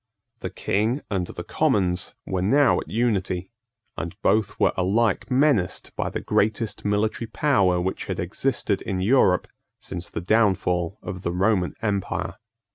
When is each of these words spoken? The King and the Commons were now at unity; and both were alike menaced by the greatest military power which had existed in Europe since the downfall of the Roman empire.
The 0.39 0.49
King 0.49 1.03
and 1.11 1.27
the 1.27 1.43
Commons 1.43 2.15
were 2.25 2.41
now 2.41 2.79
at 2.79 2.89
unity; 2.89 3.51
and 3.95 4.19
both 4.23 4.59
were 4.59 4.73
alike 4.75 5.29
menaced 5.29 5.95
by 5.95 6.09
the 6.09 6.19
greatest 6.19 6.83
military 6.83 7.27
power 7.27 7.79
which 7.79 8.05
had 8.05 8.19
existed 8.19 8.81
in 8.81 8.99
Europe 8.99 9.47
since 9.77 10.09
the 10.09 10.19
downfall 10.19 10.97
of 11.03 11.21
the 11.21 11.31
Roman 11.31 11.75
empire. 11.83 12.37